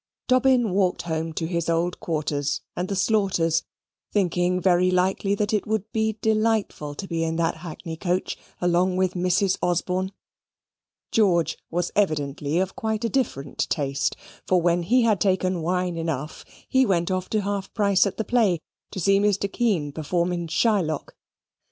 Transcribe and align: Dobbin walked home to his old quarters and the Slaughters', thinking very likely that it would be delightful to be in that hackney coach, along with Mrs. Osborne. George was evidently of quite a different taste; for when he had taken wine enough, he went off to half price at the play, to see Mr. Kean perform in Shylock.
Dobbin 0.27 0.71
walked 0.71 1.03
home 1.03 1.31
to 1.33 1.45
his 1.45 1.69
old 1.69 1.99
quarters 1.99 2.61
and 2.75 2.87
the 2.87 2.95
Slaughters', 2.95 3.61
thinking 4.11 4.59
very 4.59 4.89
likely 4.89 5.35
that 5.35 5.53
it 5.53 5.67
would 5.67 5.91
be 5.91 6.17
delightful 6.23 6.95
to 6.95 7.07
be 7.07 7.23
in 7.23 7.35
that 7.35 7.57
hackney 7.57 7.97
coach, 7.97 8.35
along 8.59 8.97
with 8.97 9.13
Mrs. 9.13 9.59
Osborne. 9.61 10.11
George 11.11 11.55
was 11.69 11.91
evidently 11.95 12.57
of 12.57 12.75
quite 12.75 13.05
a 13.05 13.09
different 13.09 13.69
taste; 13.69 14.17
for 14.47 14.59
when 14.59 14.81
he 14.81 15.03
had 15.03 15.21
taken 15.21 15.61
wine 15.61 15.97
enough, 15.97 16.45
he 16.67 16.83
went 16.83 17.11
off 17.11 17.29
to 17.29 17.41
half 17.41 17.71
price 17.75 18.07
at 18.07 18.17
the 18.17 18.25
play, 18.25 18.57
to 18.89 18.99
see 18.99 19.19
Mr. 19.19 19.53
Kean 19.53 19.91
perform 19.91 20.33
in 20.33 20.47
Shylock. 20.47 21.15